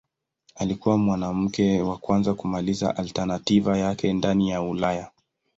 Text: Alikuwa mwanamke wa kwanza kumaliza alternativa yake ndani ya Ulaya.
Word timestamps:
Alikuwa 0.55 0.97
mwanamke 0.97 1.81
wa 1.81 1.97
kwanza 1.97 2.33
kumaliza 2.33 2.97
alternativa 2.97 3.77
yake 3.77 4.13
ndani 4.13 4.49
ya 4.49 4.61
Ulaya. 4.61 5.11